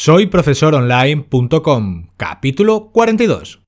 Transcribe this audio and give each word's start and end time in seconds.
Soy 0.00 0.26
profesoronline.com, 0.28 2.06
capítulo 2.16 2.90
42. 2.92 3.58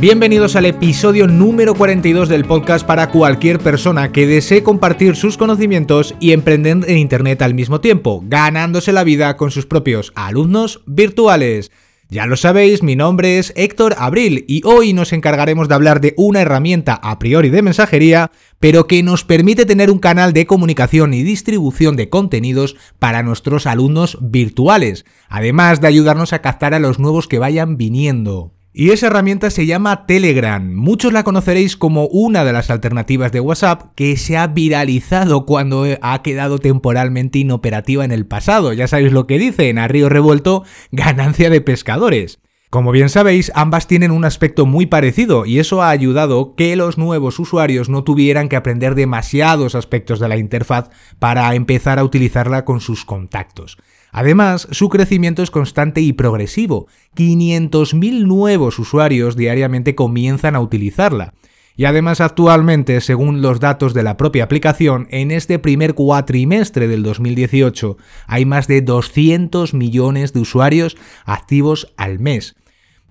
Bienvenidos 0.00 0.56
al 0.56 0.64
episodio 0.64 1.28
número 1.28 1.76
42 1.76 2.28
del 2.28 2.44
podcast 2.44 2.84
para 2.84 3.12
cualquier 3.12 3.60
persona 3.60 4.10
que 4.10 4.26
desee 4.26 4.64
compartir 4.64 5.14
sus 5.14 5.36
conocimientos 5.36 6.16
y 6.18 6.32
emprender 6.32 6.78
en 6.88 6.98
Internet 6.98 7.42
al 7.42 7.54
mismo 7.54 7.80
tiempo, 7.80 8.24
ganándose 8.26 8.90
la 8.90 9.04
vida 9.04 9.36
con 9.36 9.52
sus 9.52 9.66
propios 9.66 10.10
alumnos 10.16 10.82
virtuales. 10.86 11.70
Ya 12.12 12.26
lo 12.26 12.36
sabéis, 12.36 12.82
mi 12.82 12.94
nombre 12.94 13.38
es 13.38 13.54
Héctor 13.56 13.94
Abril 13.96 14.44
y 14.46 14.60
hoy 14.66 14.92
nos 14.92 15.14
encargaremos 15.14 15.66
de 15.66 15.74
hablar 15.74 16.02
de 16.02 16.12
una 16.18 16.42
herramienta 16.42 16.92
a 16.92 17.18
priori 17.18 17.48
de 17.48 17.62
mensajería, 17.62 18.30
pero 18.60 18.86
que 18.86 19.02
nos 19.02 19.24
permite 19.24 19.64
tener 19.64 19.90
un 19.90 19.98
canal 19.98 20.34
de 20.34 20.44
comunicación 20.44 21.14
y 21.14 21.22
distribución 21.22 21.96
de 21.96 22.10
contenidos 22.10 22.76
para 22.98 23.22
nuestros 23.22 23.66
alumnos 23.66 24.18
virtuales, 24.20 25.06
además 25.30 25.80
de 25.80 25.88
ayudarnos 25.88 26.34
a 26.34 26.42
captar 26.42 26.74
a 26.74 26.80
los 26.80 26.98
nuevos 26.98 27.28
que 27.28 27.38
vayan 27.38 27.78
viniendo. 27.78 28.52
Y 28.74 28.88
esa 28.90 29.08
herramienta 29.08 29.50
se 29.50 29.66
llama 29.66 30.06
Telegram. 30.06 30.72
Muchos 30.72 31.12
la 31.12 31.24
conoceréis 31.24 31.76
como 31.76 32.06
una 32.06 32.42
de 32.42 32.54
las 32.54 32.70
alternativas 32.70 33.30
de 33.30 33.40
WhatsApp 33.40 33.92
que 33.94 34.16
se 34.16 34.38
ha 34.38 34.46
viralizado 34.46 35.44
cuando 35.44 35.84
ha 36.00 36.22
quedado 36.22 36.58
temporalmente 36.58 37.38
inoperativa 37.38 38.02
en 38.02 38.12
el 38.12 38.24
pasado. 38.24 38.72
Ya 38.72 38.88
sabéis 38.88 39.12
lo 39.12 39.26
que 39.26 39.38
dicen, 39.38 39.78
a 39.78 39.88
río 39.88 40.08
revuelto, 40.08 40.64
ganancia 40.90 41.50
de 41.50 41.60
pescadores. 41.60 42.38
Como 42.70 42.92
bien 42.92 43.10
sabéis, 43.10 43.52
ambas 43.54 43.86
tienen 43.86 44.10
un 44.10 44.24
aspecto 44.24 44.64
muy 44.64 44.86
parecido 44.86 45.44
y 45.44 45.58
eso 45.58 45.82
ha 45.82 45.90
ayudado 45.90 46.54
que 46.54 46.74
los 46.74 46.96
nuevos 46.96 47.38
usuarios 47.38 47.90
no 47.90 48.04
tuvieran 48.04 48.48
que 48.48 48.56
aprender 48.56 48.94
demasiados 48.94 49.74
aspectos 49.74 50.18
de 50.18 50.28
la 50.28 50.38
interfaz 50.38 50.88
para 51.18 51.54
empezar 51.54 51.98
a 51.98 52.04
utilizarla 52.04 52.64
con 52.64 52.80
sus 52.80 53.04
contactos. 53.04 53.76
Además, 54.12 54.68
su 54.70 54.90
crecimiento 54.90 55.42
es 55.42 55.50
constante 55.50 56.02
y 56.02 56.12
progresivo. 56.12 56.86
500.000 57.16 58.26
nuevos 58.26 58.78
usuarios 58.78 59.36
diariamente 59.36 59.94
comienzan 59.94 60.54
a 60.54 60.60
utilizarla. 60.60 61.32
Y 61.74 61.86
además 61.86 62.20
actualmente, 62.20 63.00
según 63.00 63.40
los 63.40 63.58
datos 63.58 63.94
de 63.94 64.02
la 64.02 64.18
propia 64.18 64.44
aplicación, 64.44 65.08
en 65.10 65.30
este 65.30 65.58
primer 65.58 65.94
cuatrimestre 65.94 66.86
del 66.86 67.02
2018 67.02 67.96
hay 68.26 68.44
más 68.44 68.68
de 68.68 68.82
200 68.82 69.72
millones 69.72 70.34
de 70.34 70.40
usuarios 70.40 70.98
activos 71.24 71.92
al 71.96 72.18
mes. 72.18 72.56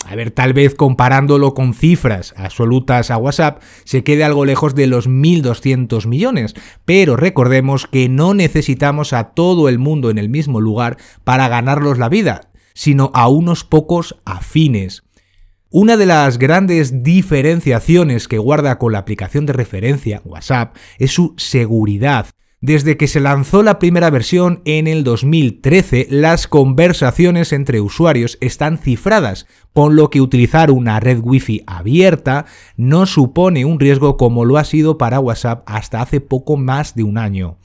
A 0.05 0.15
ver, 0.15 0.31
tal 0.31 0.53
vez 0.53 0.75
comparándolo 0.75 1.53
con 1.53 1.73
cifras 1.73 2.33
absolutas 2.35 3.11
a 3.11 3.17
WhatsApp, 3.17 3.61
se 3.85 4.03
quede 4.03 4.23
algo 4.23 4.45
lejos 4.45 4.75
de 4.75 4.87
los 4.87 5.07
1.200 5.07 6.07
millones, 6.07 6.55
pero 6.85 7.15
recordemos 7.15 7.87
que 7.87 8.09
no 8.09 8.33
necesitamos 8.33 9.13
a 9.13 9.29
todo 9.29 9.69
el 9.69 9.79
mundo 9.79 10.09
en 10.09 10.17
el 10.17 10.27
mismo 10.29 10.59
lugar 10.59 10.97
para 11.23 11.47
ganarlos 11.47 11.97
la 11.97 12.09
vida, 12.09 12.49
sino 12.73 13.11
a 13.13 13.27
unos 13.27 13.63
pocos 13.63 14.19
afines. 14.25 15.03
Una 15.69 15.95
de 15.95 16.05
las 16.05 16.37
grandes 16.37 17.03
diferenciaciones 17.03 18.27
que 18.27 18.37
guarda 18.37 18.77
con 18.77 18.91
la 18.91 18.99
aplicación 18.99 19.45
de 19.45 19.53
referencia 19.53 20.21
WhatsApp 20.25 20.75
es 20.97 21.13
su 21.13 21.33
seguridad. 21.37 22.25
Desde 22.63 22.95
que 22.95 23.07
se 23.07 23.19
lanzó 23.19 23.63
la 23.63 23.79
primera 23.79 24.11
versión 24.11 24.61
en 24.65 24.85
el 24.85 25.03
2013, 25.03 26.05
las 26.11 26.47
conversaciones 26.47 27.53
entre 27.53 27.81
usuarios 27.81 28.37
están 28.39 28.77
cifradas, 28.77 29.47
por 29.73 29.91
lo 29.91 30.11
que 30.11 30.21
utilizar 30.21 30.69
una 30.69 30.99
red 30.99 31.21
Wi-Fi 31.23 31.63
abierta 31.65 32.45
no 32.77 33.07
supone 33.07 33.65
un 33.65 33.79
riesgo 33.79 34.15
como 34.15 34.45
lo 34.45 34.57
ha 34.59 34.63
sido 34.63 34.99
para 34.99 35.19
WhatsApp 35.19 35.63
hasta 35.65 36.03
hace 36.03 36.21
poco 36.21 36.55
más 36.55 36.93
de 36.93 37.01
un 37.01 37.17
año. 37.17 37.57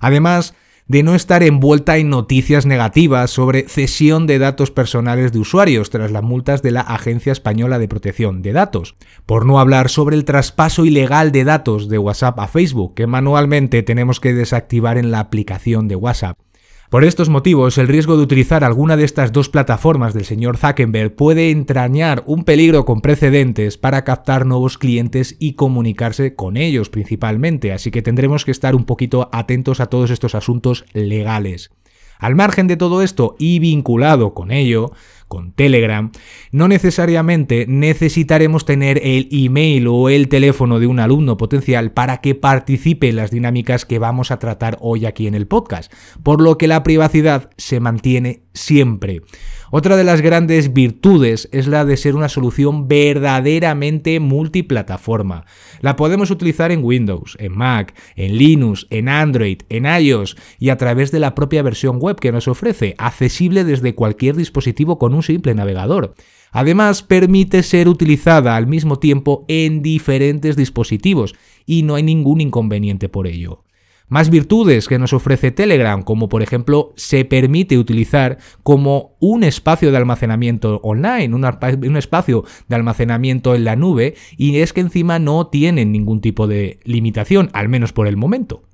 Además, 0.00 0.54
de 0.88 1.02
no 1.02 1.14
estar 1.14 1.42
envuelta 1.42 1.98
en 1.98 2.08
noticias 2.08 2.66
negativas 2.66 3.30
sobre 3.30 3.68
cesión 3.68 4.26
de 4.26 4.38
datos 4.38 4.70
personales 4.70 5.32
de 5.32 5.38
usuarios 5.38 5.90
tras 5.90 6.10
las 6.10 6.22
multas 6.22 6.62
de 6.62 6.70
la 6.70 6.80
Agencia 6.80 7.30
Española 7.30 7.78
de 7.78 7.88
Protección 7.88 8.40
de 8.40 8.52
Datos, 8.52 8.94
por 9.26 9.44
no 9.44 9.60
hablar 9.60 9.90
sobre 9.90 10.16
el 10.16 10.24
traspaso 10.24 10.86
ilegal 10.86 11.30
de 11.30 11.44
datos 11.44 11.88
de 11.88 11.98
WhatsApp 11.98 12.40
a 12.40 12.48
Facebook 12.48 12.94
que 12.94 13.06
manualmente 13.06 13.82
tenemos 13.82 14.18
que 14.18 14.32
desactivar 14.32 14.96
en 14.96 15.10
la 15.10 15.20
aplicación 15.20 15.88
de 15.88 15.96
WhatsApp. 15.96 16.38
Por 16.88 17.04
estos 17.04 17.28
motivos, 17.28 17.76
el 17.76 17.86
riesgo 17.86 18.16
de 18.16 18.22
utilizar 18.22 18.64
alguna 18.64 18.96
de 18.96 19.04
estas 19.04 19.30
dos 19.30 19.50
plataformas 19.50 20.14
del 20.14 20.24
señor 20.24 20.56
Zuckerberg 20.56 21.14
puede 21.14 21.50
entrañar 21.50 22.22
un 22.24 22.44
peligro 22.44 22.86
con 22.86 23.02
precedentes 23.02 23.76
para 23.76 24.04
captar 24.04 24.46
nuevos 24.46 24.78
clientes 24.78 25.36
y 25.38 25.52
comunicarse 25.52 26.34
con 26.34 26.56
ellos 26.56 26.88
principalmente, 26.88 27.74
así 27.74 27.90
que 27.90 28.00
tendremos 28.00 28.46
que 28.46 28.52
estar 28.52 28.74
un 28.74 28.86
poquito 28.86 29.28
atentos 29.32 29.80
a 29.80 29.86
todos 29.88 30.10
estos 30.10 30.34
asuntos 30.34 30.86
legales. 30.94 31.72
Al 32.18 32.34
margen 32.34 32.66
de 32.66 32.78
todo 32.78 33.02
esto 33.02 33.36
y 33.38 33.58
vinculado 33.58 34.32
con 34.32 34.50
ello, 34.50 34.90
con 35.28 35.52
Telegram, 35.52 36.10
no 36.50 36.66
necesariamente 36.66 37.66
necesitaremos 37.68 38.64
tener 38.64 39.00
el 39.04 39.28
email 39.30 39.86
o 39.86 40.08
el 40.08 40.28
teléfono 40.28 40.80
de 40.80 40.86
un 40.86 40.98
alumno 40.98 41.36
potencial 41.36 41.92
para 41.92 42.20
que 42.20 42.34
participe 42.34 43.08
en 43.08 43.16
las 43.16 43.30
dinámicas 43.30 43.84
que 43.84 43.98
vamos 43.98 44.30
a 44.30 44.38
tratar 44.38 44.78
hoy 44.80 45.06
aquí 45.06 45.26
en 45.26 45.34
el 45.34 45.46
podcast, 45.46 45.92
por 46.22 46.40
lo 46.40 46.58
que 46.58 46.66
la 46.66 46.82
privacidad 46.82 47.50
se 47.56 47.78
mantiene 47.80 48.42
siempre. 48.54 49.22
Otra 49.70 49.98
de 49.98 50.04
las 50.04 50.22
grandes 50.22 50.72
virtudes 50.72 51.48
es 51.52 51.66
la 51.66 51.84
de 51.84 51.98
ser 51.98 52.16
una 52.16 52.30
solución 52.30 52.88
verdaderamente 52.88 54.18
multiplataforma. 54.18 55.44
La 55.80 55.94
podemos 55.94 56.30
utilizar 56.30 56.72
en 56.72 56.82
Windows, 56.82 57.36
en 57.38 57.52
Mac, 57.52 57.94
en 58.16 58.38
Linux, 58.38 58.86
en 58.88 59.10
Android, 59.10 59.60
en 59.68 59.84
iOS 59.84 60.36
y 60.58 60.70
a 60.70 60.78
través 60.78 61.12
de 61.12 61.20
la 61.20 61.34
propia 61.34 61.62
versión 61.62 61.98
web 61.98 62.18
que 62.18 62.32
nos 62.32 62.48
ofrece, 62.48 62.94
accesible 62.96 63.64
desde 63.64 63.94
cualquier 63.94 64.36
dispositivo 64.36 64.98
con 64.98 65.12
un 65.12 65.22
simple 65.22 65.54
navegador. 65.54 66.14
Además, 66.50 67.02
permite 67.02 67.62
ser 67.62 67.88
utilizada 67.88 68.56
al 68.56 68.66
mismo 68.66 68.98
tiempo 68.98 69.44
en 69.48 69.82
diferentes 69.82 70.56
dispositivos 70.56 71.34
y 71.66 71.82
no 71.82 71.96
hay 71.96 72.02
ningún 72.02 72.40
inconveniente 72.40 73.10
por 73.10 73.26
ello. 73.26 73.64
Más 74.08 74.30
virtudes 74.30 74.88
que 74.88 74.98
nos 74.98 75.12
ofrece 75.12 75.50
Telegram, 75.50 76.02
como 76.02 76.28
por 76.30 76.42
ejemplo 76.42 76.92
se 76.96 77.26
permite 77.26 77.76
utilizar 77.76 78.38
como 78.62 79.16
un 79.20 79.44
espacio 79.44 79.90
de 79.90 79.98
almacenamiento 79.98 80.80
online, 80.82 81.34
un, 81.34 81.96
espacio 81.96 82.44
de 82.68 82.76
almacenamiento 82.76 83.54
en 83.54 83.64
la 83.64 83.76
nube, 83.76 84.14
y 84.36 84.58
es 84.58 84.72
que 84.72 84.80
encima 84.80 85.18
no 85.18 85.48
tienen 85.48 85.92
ningún 85.92 86.20
tipo 86.20 86.46
de 86.46 86.80
limitación, 86.84 87.50
al 87.52 87.68
menos 87.68 87.92
por 87.92 88.06
el 88.06 88.16
momento. 88.16 88.67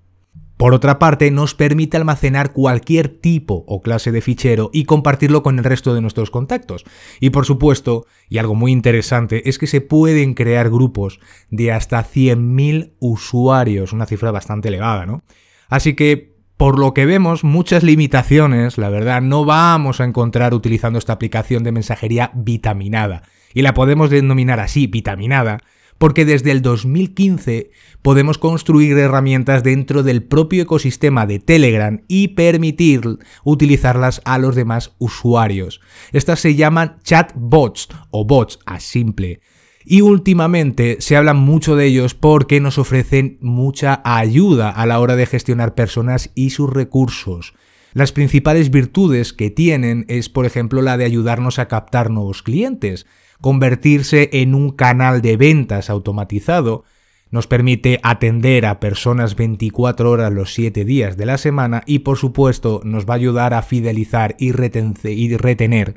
Por 0.65 0.73
otra 0.73 0.99
parte, 0.99 1.31
nos 1.31 1.55
permite 1.55 1.99
almacenar 1.99 2.55
cualquier 2.55 3.09
tipo 3.09 3.67
o 3.69 3.83
clase 3.83 4.13
de 4.13 4.23
fichero 4.23 4.71
y 4.73 4.87
compartirlo 4.87 5.43
con 5.43 5.59
el 5.59 5.65
resto 5.65 5.95
de 5.95 6.01
nuestros 6.01 6.31
contactos. 6.31 6.87
Y 7.21 7.29
por 7.29 7.45
supuesto, 7.45 8.07
y 8.31 8.39
algo 8.39 8.55
muy 8.55 8.73
interesante, 8.73 9.47
es 9.51 9.59
que 9.59 9.67
se 9.67 9.83
pueden 9.83 10.33
crear 10.33 10.71
grupos 10.71 11.21
de 11.51 11.71
hasta 11.71 12.03
100.000 12.03 12.95
usuarios, 12.99 13.93
una 13.93 14.07
cifra 14.07 14.31
bastante 14.31 14.69
elevada, 14.69 15.05
¿no? 15.05 15.23
Así 15.69 15.93
que, 15.93 16.35
por 16.57 16.79
lo 16.79 16.95
que 16.95 17.05
vemos, 17.05 17.45
muchas 17.45 17.83
limitaciones, 17.83 18.79
la 18.79 18.89
verdad, 18.89 19.21
no 19.21 19.45
vamos 19.45 20.01
a 20.01 20.05
encontrar 20.05 20.55
utilizando 20.55 20.99
esta 20.99 21.13
aplicación 21.13 21.63
de 21.63 21.73
mensajería 21.73 22.31
vitaminada. 22.35 23.25
Y 23.53 23.61
la 23.61 23.75
podemos 23.75 24.09
denominar 24.09 24.61
así, 24.61 24.87
vitaminada, 24.87 25.59
porque 25.99 26.25
desde 26.25 26.51
el 26.51 26.63
2015 26.63 27.71
podemos 28.03 28.39
construir 28.39 28.97
herramientas 28.99 29.63
dentro 29.63 30.03
del 30.03 30.23
propio 30.23 30.63
ecosistema 30.63 31.27
de 31.27 31.39
Telegram 31.39 32.03
y 32.09 32.29
permitir 32.29 33.03
utilizarlas 33.45 34.21
a 34.25 34.39
los 34.39 34.55
demás 34.55 34.95
usuarios. 34.99 35.81
Estas 36.13 36.41
se 36.41 36.55
llaman 36.55 36.99
chatbots 37.03 37.89
o 38.11 38.25
bots 38.25 38.59
a 38.67 38.81
simple. 38.81 39.41
Y 39.87 40.01
últimamente 40.01 40.97
se 41.01 41.17
habla 41.17 41.35
mucho 41.35 41.77
de 41.77 41.87
ellos 41.87 42.15
porque 42.15 42.61
nos 42.61 42.79
ofrecen 42.79 43.39
mucha 43.43 44.01
ayuda 44.05 44.71
a 44.71 44.87
la 44.87 44.99
hora 44.99 45.15
de 45.15 45.27
gestionar 45.27 45.75
personas 45.75 46.31
y 46.35 46.51
sus 46.51 46.71
recursos. 46.71 47.55
Las 47.93 48.11
principales 48.11 48.71
virtudes 48.71 49.33
que 49.33 49.51
tienen 49.51 50.05
es, 50.09 50.29
por 50.29 50.47
ejemplo, 50.47 50.83
la 50.83 50.97
de 50.97 51.05
ayudarnos 51.05 51.59
a 51.59 51.69
captar 51.69 52.11
nuevos 52.11 52.43
clientes 52.43 53.07
convertirse 53.45 54.31
en 54.33 54.55
un 54.55 54.71
canal 54.71 55.21
de 55.21 55.37
ventas 55.37 55.91
automatizado, 55.91 56.85
nos 57.31 57.47
permite 57.47 58.01
atender 58.03 58.65
a 58.65 58.81
personas 58.81 59.37
24 59.37 60.11
horas 60.11 60.33
los 60.33 60.55
7 60.55 60.87
días 60.87 61.19
de 61.19 61.27
la 61.27 61.37
semana 61.37 61.83
y 61.85 61.99
por 61.99 62.17
supuesto 62.17 62.81
nos 62.85 63.05
va 63.05 63.13
a 63.13 63.17
ayudar 63.17 63.53
a 63.53 63.61
fidelizar 63.61 64.35
y, 64.39 64.53
retener 64.53 65.97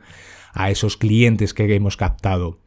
a 0.52 0.72
esos 0.72 0.98
clientes 0.98 1.54
que 1.54 1.74
hemos 1.74 1.96
captado. 1.96 2.58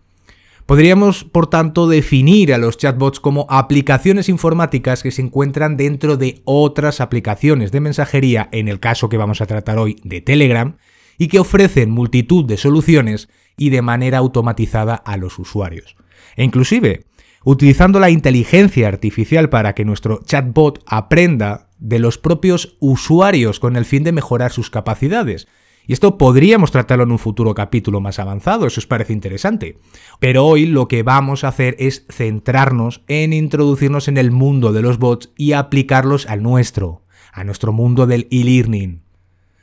Podríamos, 0.64 1.24
por 1.24 1.48
tanto, 1.48 1.86
definir 1.86 2.54
a 2.54 2.56
los 2.56 2.78
chatbots 2.78 3.20
como 3.20 3.44
aplicaciones 3.50 4.30
informáticas 4.30 5.02
que 5.02 5.10
se 5.10 5.20
encuentran 5.20 5.76
dentro 5.76 6.16
de 6.16 6.40
otras 6.46 7.02
aplicaciones 7.02 7.70
de 7.70 7.80
mensajería, 7.80 8.48
en 8.50 8.66
el 8.68 8.80
caso 8.80 9.10
que 9.10 9.18
vamos 9.18 9.42
a 9.42 9.46
tratar 9.46 9.76
hoy 9.76 10.00
de 10.04 10.22
Telegram, 10.22 10.78
y 11.20 11.28
que 11.28 11.38
ofrecen 11.38 11.90
multitud 11.90 12.46
de 12.46 12.56
soluciones 12.56 13.28
y 13.58 13.68
de 13.68 13.82
manera 13.82 14.16
automatizada 14.16 14.94
a 14.94 15.18
los 15.18 15.38
usuarios. 15.38 15.94
E 16.34 16.44
inclusive, 16.44 17.04
utilizando 17.44 18.00
la 18.00 18.08
inteligencia 18.08 18.88
artificial 18.88 19.50
para 19.50 19.74
que 19.74 19.84
nuestro 19.84 20.22
chatbot 20.24 20.82
aprenda 20.86 21.68
de 21.78 21.98
los 21.98 22.16
propios 22.16 22.78
usuarios 22.80 23.60
con 23.60 23.76
el 23.76 23.84
fin 23.84 24.02
de 24.02 24.12
mejorar 24.12 24.50
sus 24.50 24.70
capacidades. 24.70 25.46
Y 25.86 25.92
esto 25.92 26.16
podríamos 26.16 26.70
tratarlo 26.70 27.04
en 27.04 27.12
un 27.12 27.18
futuro 27.18 27.54
capítulo 27.54 28.00
más 28.00 28.18
avanzado, 28.18 28.66
eso 28.66 28.80
os 28.80 28.86
parece 28.86 29.12
interesante. 29.12 29.76
Pero 30.20 30.46
hoy 30.46 30.64
lo 30.64 30.88
que 30.88 31.02
vamos 31.02 31.44
a 31.44 31.48
hacer 31.48 31.76
es 31.78 32.06
centrarnos 32.08 33.02
en 33.08 33.34
introducirnos 33.34 34.08
en 34.08 34.16
el 34.16 34.30
mundo 34.30 34.72
de 34.72 34.80
los 34.80 34.98
bots 34.98 35.32
y 35.36 35.52
aplicarlos 35.52 36.24
al 36.30 36.42
nuestro, 36.42 37.02
a 37.30 37.44
nuestro 37.44 37.74
mundo 37.74 38.06
del 38.06 38.26
e-learning. 38.30 39.09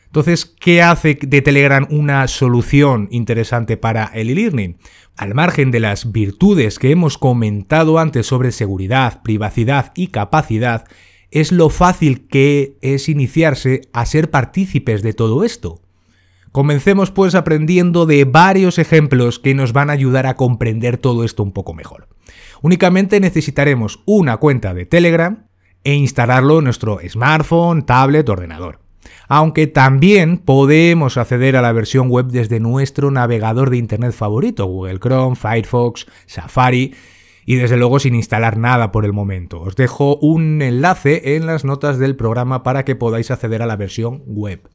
Entonces, 0.07 0.45
¿qué 0.45 0.81
hace 0.81 1.17
de 1.21 1.41
Telegram 1.41 1.85
una 1.89 2.27
solución 2.27 3.07
interesante 3.11 3.77
para 3.77 4.05
el 4.05 4.29
e-learning? 4.29 4.77
Al 5.15 5.33
margen 5.33 5.69
de 5.69 5.79
las 5.79 6.11
virtudes 6.11 6.79
que 6.79 6.91
hemos 6.91 7.17
comentado 7.17 7.99
antes 7.99 8.25
sobre 8.25 8.51
seguridad, 8.51 9.21
privacidad 9.21 9.91
y 9.95 10.07
capacidad, 10.07 10.85
es 11.29 11.51
lo 11.51 11.69
fácil 11.69 12.27
que 12.27 12.77
es 12.81 13.09
iniciarse 13.09 13.81
a 13.93 14.05
ser 14.05 14.31
partícipes 14.31 15.03
de 15.03 15.13
todo 15.13 15.43
esto. 15.43 15.81
Comencemos 16.51 17.11
pues 17.11 17.35
aprendiendo 17.35 18.05
de 18.05 18.23
varios 18.23 18.79
ejemplos 18.79 19.37
que 19.37 19.53
nos 19.53 19.73
van 19.73 19.89
a 19.89 19.93
ayudar 19.93 20.25
a 20.25 20.35
comprender 20.35 20.97
todo 20.97 21.23
esto 21.25 21.43
un 21.43 21.51
poco 21.51 21.73
mejor. 21.73 22.07
Únicamente 22.61 23.19
necesitaremos 23.19 24.01
una 24.05 24.37
cuenta 24.37 24.73
de 24.73 24.85
Telegram 24.85 25.47
e 25.83 25.93
instalarlo 25.93 26.59
en 26.59 26.63
nuestro 26.63 26.99
smartphone, 27.07 27.85
tablet, 27.85 28.27
ordenador. 28.29 28.86
Aunque 29.27 29.67
también 29.67 30.37
podemos 30.37 31.17
acceder 31.17 31.55
a 31.55 31.61
la 31.61 31.71
versión 31.71 32.09
web 32.09 32.27
desde 32.27 32.59
nuestro 32.59 33.11
navegador 33.11 33.69
de 33.69 33.77
Internet 33.77 34.13
favorito, 34.13 34.65
Google 34.65 34.99
Chrome, 34.99 35.35
Firefox, 35.35 36.07
Safari, 36.25 36.93
y 37.45 37.55
desde 37.55 37.77
luego 37.77 37.99
sin 37.99 38.13
instalar 38.13 38.57
nada 38.57 38.91
por 38.91 39.05
el 39.05 39.13
momento. 39.13 39.61
Os 39.61 39.75
dejo 39.75 40.17
un 40.17 40.61
enlace 40.61 41.35
en 41.35 41.45
las 41.45 41.63
notas 41.63 41.97
del 41.97 42.17
programa 42.17 42.61
para 42.61 42.83
que 42.83 42.95
podáis 42.95 43.31
acceder 43.31 43.61
a 43.61 43.65
la 43.65 43.77
versión 43.77 44.21
web. 44.25 44.69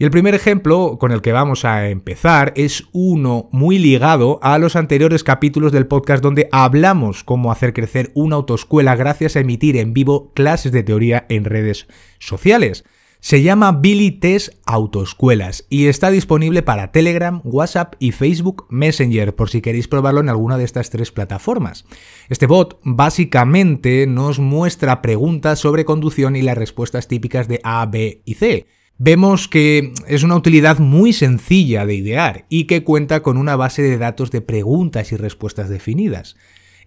Y 0.00 0.04
el 0.04 0.10
primer 0.10 0.34
ejemplo 0.34 0.96
con 0.98 1.12
el 1.12 1.20
que 1.20 1.32
vamos 1.32 1.66
a 1.66 1.90
empezar 1.90 2.54
es 2.56 2.84
uno 2.92 3.50
muy 3.52 3.78
ligado 3.78 4.38
a 4.40 4.56
los 4.58 4.74
anteriores 4.74 5.24
capítulos 5.24 5.72
del 5.72 5.88
podcast 5.88 6.22
donde 6.22 6.48
hablamos 6.52 7.22
cómo 7.22 7.52
hacer 7.52 7.74
crecer 7.74 8.10
una 8.14 8.36
autoescuela 8.36 8.96
gracias 8.96 9.36
a 9.36 9.40
emitir 9.40 9.76
en 9.76 9.92
vivo 9.92 10.32
clases 10.32 10.72
de 10.72 10.84
teoría 10.84 11.26
en 11.28 11.44
redes 11.44 11.86
sociales. 12.18 12.86
Se 13.22 13.42
llama 13.42 13.72
Billy 13.72 14.12
Test 14.12 14.54
Autoescuelas 14.64 15.66
y 15.68 15.86
está 15.86 16.10
disponible 16.10 16.62
para 16.62 16.90
Telegram, 16.90 17.42
WhatsApp 17.44 17.94
y 17.98 18.12
Facebook 18.12 18.66
Messenger 18.70 19.36
por 19.36 19.50
si 19.50 19.60
queréis 19.60 19.88
probarlo 19.88 20.20
en 20.20 20.30
alguna 20.30 20.56
de 20.56 20.64
estas 20.64 20.88
tres 20.88 21.12
plataformas. 21.12 21.84
Este 22.30 22.46
bot 22.46 22.80
básicamente 22.82 24.06
nos 24.06 24.38
muestra 24.38 25.02
preguntas 25.02 25.58
sobre 25.58 25.84
conducción 25.84 26.34
y 26.34 26.40
las 26.40 26.56
respuestas 26.56 27.08
típicas 27.08 27.46
de 27.46 27.60
A, 27.62 27.84
B 27.84 28.22
y 28.24 28.34
C. 28.34 28.66
Vemos 28.96 29.48
que 29.48 29.92
es 30.08 30.22
una 30.22 30.36
utilidad 30.36 30.78
muy 30.78 31.12
sencilla 31.12 31.84
de 31.84 31.94
idear 31.96 32.46
y 32.48 32.64
que 32.64 32.84
cuenta 32.84 33.22
con 33.22 33.36
una 33.36 33.54
base 33.54 33.82
de 33.82 33.98
datos 33.98 34.30
de 34.30 34.40
preguntas 34.40 35.12
y 35.12 35.16
respuestas 35.16 35.68
definidas. 35.68 36.36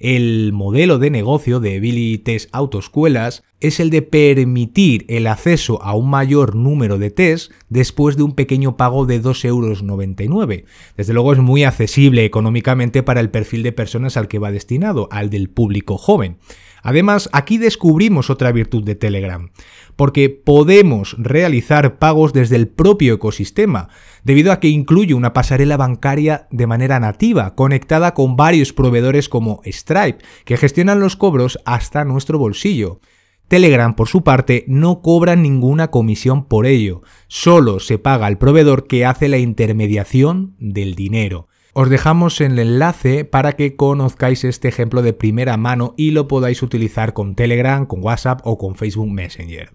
El 0.04 0.52
modelo 0.52 1.00
de 1.00 1.10
negocio 1.10 1.62
de 1.62 1.80
Billy 1.80 2.18
Test 2.18 2.50
Autoescuelas 2.52 3.42
es 3.62 3.80
el 3.80 3.90
de 3.90 4.02
permitir 4.02 5.06
el 5.08 5.28
acceso 5.28 5.82
a 5.82 5.96
un 5.96 6.10
mayor 6.10 6.56
número 6.56 6.98
de 6.98 7.10
test 7.10 7.54
después 7.70 8.18
de 8.18 8.24
un 8.24 8.34
pequeño 8.36 8.76
pago 8.76 9.06
de 9.06 9.24
2,99 9.24 10.26
euros. 10.28 10.64
Desde 10.98 11.14
luego 11.14 11.32
es 11.32 11.40
muy 11.40 11.64
accesible 11.64 12.26
económicamente 12.26 13.02
para 13.02 13.22
el 13.22 13.30
perfil 13.30 13.64
de 13.64 13.72
personas 13.72 14.18
al 14.18 14.28
que 14.28 14.40
va 14.40 14.52
destinado, 14.52 15.08
al 15.10 15.30
del 15.30 15.50
público 15.50 15.98
joven. 15.98 16.36
Además, 16.84 17.30
aquí 17.32 17.58
descubrimos 17.58 18.30
otra 18.30 18.52
virtud 18.52 18.84
de 18.84 18.96
Telegram, 18.96 19.50
porque 19.96 20.30
podemos 20.30 21.16
realizar 21.18 21.98
pagos 21.98 22.34
desde 22.34 22.58
el 22.58 22.68
propio 22.68 23.14
ecosistema, 23.14 23.88
debido 24.26 24.52
a 24.52 24.60
que 24.60 24.68
incluye 24.68 25.14
una 25.14 25.32
pasarela 25.32 25.78
bancaria 25.78 26.48
de 26.52 26.68
manera 26.68 27.00
nativa, 27.00 27.56
conectada 27.56 28.14
con 28.14 28.36
varios 28.36 28.74
proveedores 28.74 29.30
como 29.30 29.62
Stripe, 29.66 30.24
que 30.44 30.58
gestionan 30.58 31.00
los 31.00 31.16
cobros 31.16 31.58
hasta 31.66 32.04
nuestro 32.04 32.38
bolsillo. 32.38 33.00
Telegram, 33.48 33.96
por 33.96 34.10
su 34.10 34.24
parte, 34.24 34.66
no 34.68 35.02
cobra 35.02 35.38
ninguna 35.38 35.90
comisión 35.90 36.46
por 36.46 36.66
ello, 36.66 37.02
solo 37.28 37.80
se 37.80 37.98
paga 37.98 38.26
al 38.26 38.38
proveedor 38.38 38.88
que 38.88 39.06
hace 39.06 39.30
la 39.30 39.38
intermediación 39.38 40.56
del 40.60 40.96
dinero. 40.96 41.48
Os 41.76 41.90
dejamos 41.90 42.40
el 42.40 42.60
enlace 42.60 43.26
para 43.26 43.54
que 43.54 43.76
conozcáis 43.76 44.44
este 44.44 44.68
ejemplo 44.68 45.02
de 45.02 45.14
primera 45.14 45.58
mano 45.58 45.96
y 45.98 46.12
lo 46.12 46.28
podáis 46.28 46.62
utilizar 46.62 47.14
con 47.14 47.34
Telegram, 47.34 47.88
con 47.88 48.04
WhatsApp 48.04 48.42
o 48.44 48.60
con 48.60 48.76
Facebook 48.76 49.10
Messenger. 49.10 49.72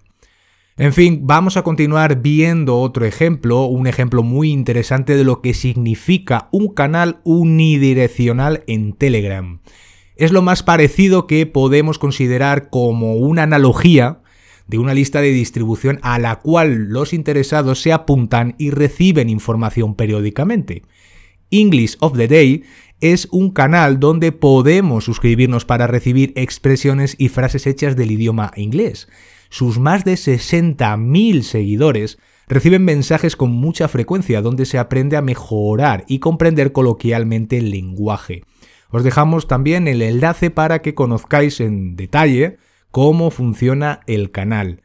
En 0.77 0.93
fin, 0.93 1.19
vamos 1.23 1.57
a 1.57 1.63
continuar 1.63 2.21
viendo 2.21 2.79
otro 2.79 3.05
ejemplo, 3.05 3.65
un 3.65 3.85
ejemplo 3.85 4.23
muy 4.23 4.49
interesante 4.49 5.17
de 5.17 5.25
lo 5.25 5.41
que 5.41 5.53
significa 5.53 6.47
un 6.53 6.73
canal 6.73 7.19
unidireccional 7.25 8.63
en 8.67 8.93
Telegram. 8.93 9.59
Es 10.15 10.31
lo 10.31 10.41
más 10.41 10.63
parecido 10.63 11.27
que 11.27 11.45
podemos 11.45 11.99
considerar 11.99 12.69
como 12.69 13.15
una 13.15 13.43
analogía 13.43 14.21
de 14.67 14.77
una 14.77 14.93
lista 14.93 15.19
de 15.19 15.31
distribución 15.31 15.99
a 16.01 16.17
la 16.17 16.37
cual 16.37 16.87
los 16.87 17.11
interesados 17.11 17.81
se 17.81 17.91
apuntan 17.91 18.55
y 18.57 18.69
reciben 18.69 19.27
información 19.27 19.95
periódicamente. 19.95 20.83
English 21.51 21.97
of 21.99 22.17
the 22.17 22.27
Day 22.27 22.63
es 23.01 23.27
un 23.31 23.51
canal 23.51 23.99
donde 23.99 24.31
podemos 24.31 25.05
suscribirnos 25.05 25.65
para 25.65 25.87
recibir 25.87 26.33
expresiones 26.35 27.15
y 27.17 27.29
frases 27.29 27.65
hechas 27.65 27.95
del 27.95 28.11
idioma 28.11 28.51
inglés. 28.55 29.07
Sus 29.49 29.79
más 29.79 30.03
de 30.03 30.13
60.000 30.13 31.41
seguidores 31.41 32.19
reciben 32.47 32.83
mensajes 32.83 33.35
con 33.35 33.51
mucha 33.51 33.87
frecuencia 33.87 34.41
donde 34.41 34.65
se 34.65 34.77
aprende 34.77 35.17
a 35.17 35.21
mejorar 35.21 36.03
y 36.07 36.19
comprender 36.19 36.71
coloquialmente 36.71 37.57
el 37.57 37.71
lenguaje. 37.71 38.43
Os 38.89 39.03
dejamos 39.03 39.47
también 39.47 39.87
el 39.87 40.01
enlace 40.01 40.49
para 40.49 40.81
que 40.81 40.95
conozcáis 40.95 41.61
en 41.61 41.95
detalle 41.95 42.57
cómo 42.91 43.31
funciona 43.31 44.01
el 44.07 44.31
canal. 44.31 44.81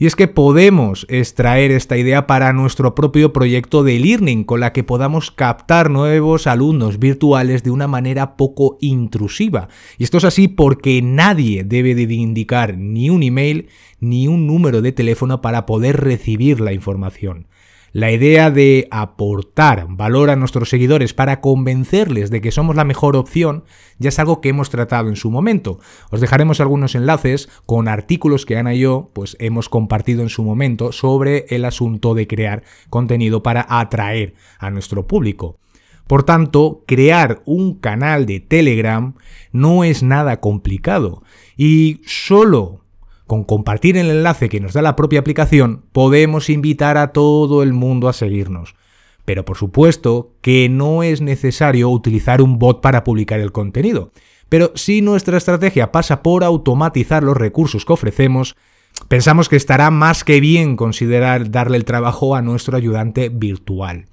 Y 0.00 0.06
es 0.06 0.14
que 0.14 0.28
podemos 0.28 1.06
extraer 1.08 1.72
esta 1.72 1.96
idea 1.96 2.28
para 2.28 2.52
nuestro 2.52 2.94
propio 2.94 3.32
proyecto 3.32 3.82
de 3.82 3.98
learning 3.98 4.44
con 4.44 4.60
la 4.60 4.72
que 4.72 4.84
podamos 4.84 5.32
captar 5.32 5.90
nuevos 5.90 6.46
alumnos 6.46 7.00
virtuales 7.00 7.64
de 7.64 7.72
una 7.72 7.88
manera 7.88 8.36
poco 8.36 8.78
intrusiva. 8.80 9.68
Y 9.98 10.04
esto 10.04 10.18
es 10.18 10.24
así 10.24 10.46
porque 10.46 11.02
nadie 11.02 11.64
debe 11.64 11.96
de 11.96 12.14
indicar 12.14 12.78
ni 12.78 13.10
un 13.10 13.24
email 13.24 13.70
ni 13.98 14.28
un 14.28 14.46
número 14.46 14.82
de 14.82 14.92
teléfono 14.92 15.40
para 15.40 15.66
poder 15.66 15.96
recibir 15.96 16.60
la 16.60 16.72
información. 16.72 17.48
La 17.98 18.12
idea 18.12 18.52
de 18.52 18.86
aportar 18.92 19.88
valor 19.88 20.30
a 20.30 20.36
nuestros 20.36 20.68
seguidores 20.68 21.14
para 21.14 21.40
convencerles 21.40 22.30
de 22.30 22.40
que 22.40 22.52
somos 22.52 22.76
la 22.76 22.84
mejor 22.84 23.16
opción 23.16 23.64
ya 23.98 24.10
es 24.10 24.20
algo 24.20 24.40
que 24.40 24.50
hemos 24.50 24.70
tratado 24.70 25.08
en 25.08 25.16
su 25.16 25.32
momento. 25.32 25.80
Os 26.12 26.20
dejaremos 26.20 26.60
algunos 26.60 26.94
enlaces 26.94 27.48
con 27.66 27.88
artículos 27.88 28.46
que 28.46 28.56
Ana 28.56 28.72
y 28.72 28.78
yo 28.78 29.10
pues, 29.14 29.36
hemos 29.40 29.68
compartido 29.68 30.22
en 30.22 30.28
su 30.28 30.44
momento 30.44 30.92
sobre 30.92 31.46
el 31.48 31.64
asunto 31.64 32.14
de 32.14 32.28
crear 32.28 32.62
contenido 32.88 33.42
para 33.42 33.66
atraer 33.68 34.34
a 34.60 34.70
nuestro 34.70 35.08
público. 35.08 35.58
Por 36.06 36.22
tanto, 36.22 36.84
crear 36.86 37.42
un 37.46 37.80
canal 37.80 38.26
de 38.26 38.38
Telegram 38.38 39.14
no 39.50 39.82
es 39.82 40.04
nada 40.04 40.38
complicado 40.38 41.24
y 41.56 42.00
solo 42.06 42.77
con 43.28 43.44
compartir 43.44 43.98
el 43.98 44.10
enlace 44.10 44.48
que 44.48 44.58
nos 44.58 44.72
da 44.72 44.80
la 44.80 44.96
propia 44.96 45.20
aplicación, 45.20 45.84
podemos 45.92 46.48
invitar 46.48 46.96
a 46.96 47.12
todo 47.12 47.62
el 47.62 47.74
mundo 47.74 48.08
a 48.08 48.14
seguirnos. 48.14 48.74
Pero 49.26 49.44
por 49.44 49.58
supuesto 49.58 50.32
que 50.40 50.70
no 50.70 51.02
es 51.02 51.20
necesario 51.20 51.90
utilizar 51.90 52.40
un 52.40 52.58
bot 52.58 52.80
para 52.80 53.04
publicar 53.04 53.38
el 53.38 53.52
contenido. 53.52 54.12
Pero 54.48 54.72
si 54.74 55.02
nuestra 55.02 55.36
estrategia 55.36 55.92
pasa 55.92 56.22
por 56.22 56.42
automatizar 56.42 57.22
los 57.22 57.36
recursos 57.36 57.84
que 57.84 57.92
ofrecemos, 57.92 58.56
pensamos 59.08 59.50
que 59.50 59.56
estará 59.56 59.90
más 59.90 60.24
que 60.24 60.40
bien 60.40 60.74
considerar 60.74 61.50
darle 61.50 61.76
el 61.76 61.84
trabajo 61.84 62.34
a 62.34 62.40
nuestro 62.40 62.78
ayudante 62.78 63.28
virtual. 63.28 64.06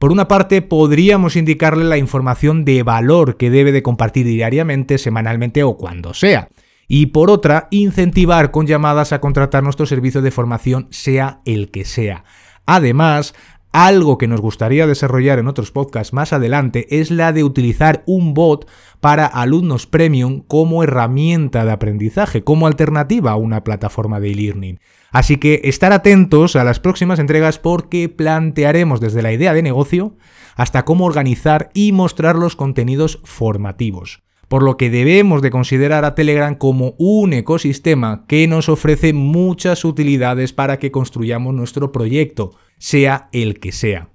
Por 0.00 0.10
una 0.10 0.26
parte, 0.26 0.62
podríamos 0.62 1.36
indicarle 1.36 1.84
la 1.84 1.96
información 1.96 2.64
de 2.64 2.82
valor 2.82 3.36
que 3.36 3.50
debe 3.50 3.70
de 3.70 3.84
compartir 3.84 4.26
diariamente, 4.26 4.98
semanalmente 4.98 5.62
o 5.62 5.76
cuando 5.76 6.12
sea 6.12 6.48
y 6.88 7.06
por 7.06 7.30
otra, 7.30 7.68
incentivar 7.70 8.50
con 8.50 8.66
llamadas 8.66 9.12
a 9.12 9.20
contratar 9.20 9.62
nuestro 9.62 9.84
servicio 9.84 10.22
de 10.22 10.30
formación, 10.30 10.88
sea 10.90 11.42
el 11.44 11.70
que 11.70 11.84
sea. 11.84 12.24
Además, 12.64 13.34
algo 13.72 14.16
que 14.16 14.28
nos 14.28 14.40
gustaría 14.40 14.86
desarrollar 14.86 15.38
en 15.38 15.46
otros 15.46 15.70
podcasts 15.70 16.14
más 16.14 16.32
adelante 16.32 16.86
es 16.98 17.10
la 17.10 17.34
de 17.34 17.44
utilizar 17.44 18.02
un 18.06 18.32
bot 18.32 18.66
para 19.00 19.26
alumnos 19.26 19.86
premium 19.86 20.40
como 20.40 20.82
herramienta 20.82 21.66
de 21.66 21.72
aprendizaje, 21.72 22.42
como 22.42 22.66
alternativa 22.66 23.32
a 23.32 23.36
una 23.36 23.64
plataforma 23.64 24.20
de 24.20 24.32
e-learning. 24.32 24.80
Así 25.10 25.36
que 25.36 25.60
estar 25.64 25.92
atentos 25.92 26.56
a 26.56 26.64
las 26.64 26.80
próximas 26.80 27.18
entregas 27.18 27.58
porque 27.58 28.08
plantearemos 28.08 29.00
desde 29.00 29.22
la 29.22 29.32
idea 29.32 29.52
de 29.52 29.62
negocio 29.62 30.16
hasta 30.56 30.86
cómo 30.86 31.04
organizar 31.04 31.70
y 31.74 31.92
mostrar 31.92 32.36
los 32.36 32.56
contenidos 32.56 33.20
formativos. 33.24 34.22
Por 34.48 34.62
lo 34.62 34.76
que 34.76 34.90
debemos 34.90 35.42
de 35.42 35.50
considerar 35.50 36.04
a 36.04 36.14
Telegram 36.14 36.54
como 36.54 36.94
un 36.98 37.32
ecosistema 37.34 38.24
que 38.26 38.46
nos 38.48 38.68
ofrece 38.68 39.12
muchas 39.12 39.84
utilidades 39.84 40.52
para 40.52 40.78
que 40.78 40.90
construyamos 40.90 41.54
nuestro 41.54 41.92
proyecto, 41.92 42.52
sea 42.78 43.28
el 43.32 43.60
que 43.60 43.72
sea. 43.72 44.08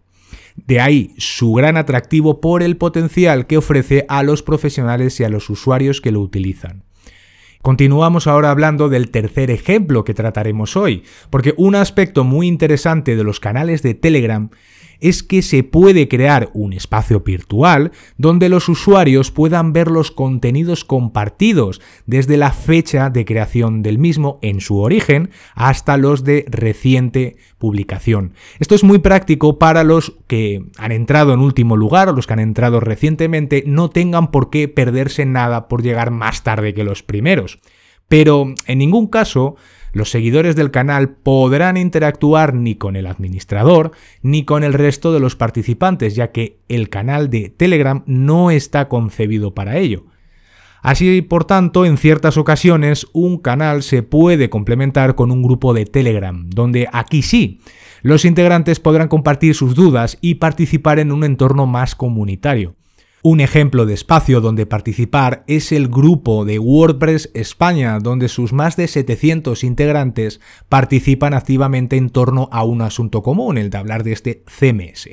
De 0.55 0.79
ahí 0.79 1.13
su 1.17 1.53
gran 1.53 1.77
atractivo 1.77 2.41
por 2.41 2.63
el 2.63 2.77
potencial 2.77 3.47
que 3.47 3.57
ofrece 3.57 4.05
a 4.09 4.23
los 4.23 4.43
profesionales 4.43 5.19
y 5.19 5.23
a 5.23 5.29
los 5.29 5.49
usuarios 5.49 6.01
que 6.01 6.11
lo 6.11 6.19
utilizan. 6.19 6.83
Continuamos 7.61 8.27
ahora 8.27 8.51
hablando 8.51 8.89
del 8.89 9.09
tercer 9.09 9.49
ejemplo 9.49 10.03
que 10.03 10.13
trataremos 10.13 10.75
hoy, 10.75 11.03
porque 11.29 11.53
un 11.57 11.75
aspecto 11.75 12.25
muy 12.25 12.47
interesante 12.47 13.15
de 13.15 13.23
los 13.23 13.39
canales 13.39 13.81
de 13.81 13.93
Telegram 13.93 14.49
es 15.03 15.21
que 15.21 15.41
se 15.41 15.63
puede 15.63 16.07
crear 16.07 16.49
un 16.53 16.71
espacio 16.71 17.19
virtual 17.19 17.91
donde 18.17 18.47
los 18.47 18.69
usuarios 18.69 19.31
puedan 19.31 19.73
ver 19.73 19.91
los 19.91 20.11
contenidos 20.11 20.85
compartidos 20.85 21.81
desde 22.05 22.37
la 22.37 22.53
fecha 22.53 23.09
de 23.09 23.25
creación 23.25 23.83
del 23.83 23.99
mismo 23.99 24.39
en 24.41 24.61
su 24.61 24.79
origen 24.79 25.29
hasta 25.55 25.97
los 25.97 26.23
de 26.23 26.45
reciente 26.47 27.35
publicación. 27.57 28.33
Esto 28.59 28.75
es 28.75 28.85
muy 28.85 28.99
práctico 28.99 29.59
para 29.59 29.83
los 29.83 30.13
que 30.27 30.63
han 30.77 30.93
entrado 30.93 31.33
en 31.33 31.41
último 31.41 31.75
lugar 31.75 32.07
o 32.07 32.13
los 32.13 32.25
que 32.25 32.33
han 32.33 32.39
entrado 32.39 32.79
recientemente 32.79 33.65
no 33.67 33.89
tengan 33.89 34.31
por 34.31 34.49
qué 34.49 34.69
perderse 34.69 35.25
nada 35.25 35.67
por 35.67 35.83
llegar 35.83 36.11
más 36.11 36.43
tarde 36.43 36.73
que 36.73 36.85
los 36.85 37.03
primeros. 37.03 37.59
Pero 38.07 38.53
en 38.67 38.77
ningún 38.77 39.07
caso 39.07 39.57
los 39.93 40.09
seguidores 40.09 40.55
del 40.55 40.71
canal 40.71 41.11
podrán 41.11 41.77
interactuar 41.77 42.53
ni 42.53 42.75
con 42.75 42.95
el 42.95 43.05
administrador 43.07 43.91
ni 44.21 44.43
con 44.43 44.63
el 44.63 44.73
resto 44.73 45.13
de 45.13 45.19
los 45.19 45.35
participantes, 45.35 46.15
ya 46.15 46.31
que 46.31 46.59
el 46.67 46.89
canal 46.89 47.29
de 47.29 47.49
Telegram 47.49 48.03
no 48.05 48.51
está 48.51 48.89
concebido 48.89 49.53
para 49.53 49.77
ello. 49.77 50.05
Así, 50.81 51.21
por 51.21 51.45
tanto, 51.45 51.85
en 51.85 51.95
ciertas 51.97 52.35
ocasiones 52.35 53.07
un 53.13 53.37
canal 53.37 53.83
se 53.83 54.03
puede 54.03 54.49
complementar 54.49 55.15
con 55.15 55.31
un 55.31 55.41
grupo 55.41 55.73
de 55.73 55.85
Telegram, 55.85 56.49
donde 56.49 56.89
aquí 56.91 57.21
sí, 57.21 57.61
los 58.01 58.25
integrantes 58.25 58.81
podrán 58.81 59.07
compartir 59.07 59.55
sus 59.55 59.75
dudas 59.75 60.17
y 60.19 60.35
participar 60.35 60.99
en 60.99 61.13
un 61.13 61.23
entorno 61.23 61.67
más 61.67 61.95
comunitario. 61.95 62.75
Un 63.25 63.39
ejemplo 63.39 63.85
de 63.85 63.93
espacio 63.93 64.41
donde 64.41 64.65
participar 64.65 65.45
es 65.47 65.71
el 65.71 65.87
grupo 65.87 66.43
de 66.43 66.59
WordPress 66.59 67.31
España, 67.33 67.99
donde 67.99 68.27
sus 68.27 68.51
más 68.51 68.75
de 68.75 68.89
700 68.89 69.63
integrantes 69.63 70.41
participan 70.67 71.33
activamente 71.33 71.95
en 71.95 72.09
torno 72.09 72.49
a 72.51 72.65
un 72.65 72.81
asunto 72.81 73.23
común, 73.23 73.57
el 73.57 73.69
de 73.69 73.77
hablar 73.77 74.03
de 74.03 74.11
este 74.11 74.43
CMS. 74.45 75.07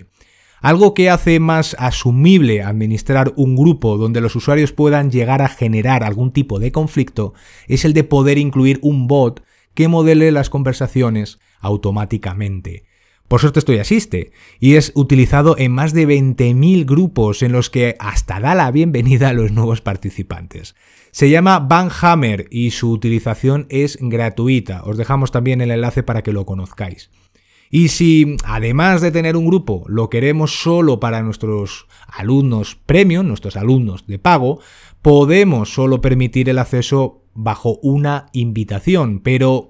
Algo 0.60 0.92
que 0.92 1.08
hace 1.08 1.38
más 1.38 1.76
asumible 1.78 2.64
administrar 2.64 3.32
un 3.36 3.54
grupo 3.54 3.96
donde 3.96 4.20
los 4.20 4.34
usuarios 4.34 4.72
puedan 4.72 5.12
llegar 5.12 5.40
a 5.40 5.48
generar 5.48 6.02
algún 6.02 6.32
tipo 6.32 6.58
de 6.58 6.72
conflicto 6.72 7.32
es 7.68 7.84
el 7.84 7.92
de 7.92 8.02
poder 8.02 8.38
incluir 8.38 8.80
un 8.82 9.06
bot 9.06 9.44
que 9.72 9.86
modele 9.86 10.32
las 10.32 10.50
conversaciones 10.50 11.38
automáticamente. 11.60 12.89
Por 13.30 13.40
suerte 13.40 13.60
esto 13.60 13.72
ya 13.72 13.82
existe 13.82 14.32
y 14.58 14.74
es 14.74 14.90
utilizado 14.96 15.54
en 15.56 15.70
más 15.70 15.94
de 15.94 16.04
20.000 16.04 16.84
grupos 16.84 17.44
en 17.44 17.52
los 17.52 17.70
que 17.70 17.94
hasta 18.00 18.40
da 18.40 18.56
la 18.56 18.72
bienvenida 18.72 19.28
a 19.28 19.32
los 19.32 19.52
nuevos 19.52 19.80
participantes. 19.80 20.74
Se 21.12 21.30
llama 21.30 21.60
Banhammer 21.60 22.48
y 22.50 22.72
su 22.72 22.90
utilización 22.90 23.66
es 23.68 23.98
gratuita. 24.00 24.82
Os 24.82 24.96
dejamos 24.96 25.30
también 25.30 25.60
el 25.60 25.70
enlace 25.70 26.02
para 26.02 26.22
que 26.22 26.32
lo 26.32 26.44
conozcáis. 26.44 27.12
Y 27.70 27.90
si, 27.90 28.36
además 28.42 29.00
de 29.00 29.12
tener 29.12 29.36
un 29.36 29.46
grupo, 29.46 29.84
lo 29.86 30.10
queremos 30.10 30.60
solo 30.60 30.98
para 30.98 31.22
nuestros 31.22 31.86
alumnos 32.08 32.80
premium, 32.84 33.28
nuestros 33.28 33.54
alumnos 33.54 34.08
de 34.08 34.18
pago, 34.18 34.58
podemos 35.02 35.72
solo 35.72 36.00
permitir 36.00 36.48
el 36.48 36.58
acceso 36.58 37.22
bajo 37.32 37.78
una 37.80 38.26
invitación, 38.32 39.20
pero 39.20 39.69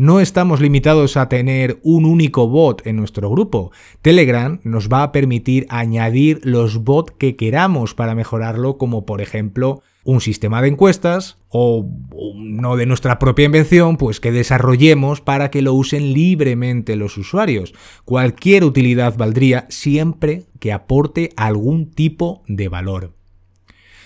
no 0.00 0.18
estamos 0.18 0.62
limitados 0.62 1.18
a 1.18 1.28
tener 1.28 1.78
un 1.82 2.06
único 2.06 2.48
bot 2.48 2.86
en 2.86 2.96
nuestro 2.96 3.28
grupo. 3.28 3.70
Telegram 4.00 4.58
nos 4.64 4.88
va 4.88 5.02
a 5.02 5.12
permitir 5.12 5.66
añadir 5.68 6.40
los 6.42 6.84
bots 6.84 7.12
que 7.18 7.36
queramos 7.36 7.92
para 7.94 8.14
mejorarlo, 8.14 8.78
como 8.78 9.04
por 9.04 9.20
ejemplo 9.20 9.82
un 10.02 10.22
sistema 10.22 10.62
de 10.62 10.68
encuestas 10.68 11.36
o 11.50 11.86
uno 12.12 12.76
de 12.76 12.86
nuestra 12.86 13.18
propia 13.18 13.44
invención, 13.44 13.98
pues 13.98 14.20
que 14.20 14.32
desarrollemos 14.32 15.20
para 15.20 15.50
que 15.50 15.60
lo 15.60 15.74
usen 15.74 16.14
libremente 16.14 16.96
los 16.96 17.18
usuarios. 17.18 17.74
Cualquier 18.06 18.64
utilidad 18.64 19.18
valdría 19.18 19.66
siempre 19.68 20.44
que 20.60 20.72
aporte 20.72 21.28
algún 21.36 21.90
tipo 21.90 22.42
de 22.48 22.70
valor. 22.70 23.19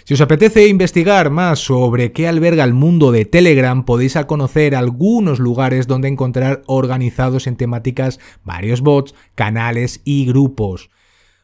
Si 0.06 0.12
os 0.12 0.20
apetece 0.20 0.68
investigar 0.68 1.30
más 1.30 1.60
sobre 1.60 2.12
qué 2.12 2.28
alberga 2.28 2.62
el 2.64 2.74
mundo 2.74 3.10
de 3.10 3.24
Telegram, 3.24 3.86
podéis 3.86 4.18
conocer 4.26 4.76
algunos 4.76 5.38
lugares 5.38 5.86
donde 5.86 6.08
encontrar 6.08 6.60
organizados 6.66 7.46
en 7.46 7.56
temáticas 7.56 8.20
varios 8.44 8.82
bots, 8.82 9.14
canales 9.34 10.02
y 10.04 10.26
grupos. 10.26 10.90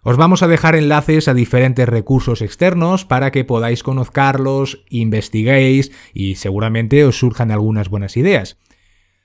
Os 0.02 0.18
vamos 0.18 0.42
a 0.42 0.46
dejar 0.46 0.74
enlaces 0.74 1.26
a 1.26 1.32
diferentes 1.32 1.88
recursos 1.88 2.42
externos 2.42 3.06
para 3.06 3.30
que 3.30 3.46
podáis 3.46 3.82
conocerlos, 3.82 4.84
investiguéis 4.90 5.90
y 6.12 6.34
seguramente 6.34 7.02
os 7.06 7.18
surjan 7.18 7.50
algunas 7.50 7.88
buenas 7.88 8.18
ideas. 8.18 8.58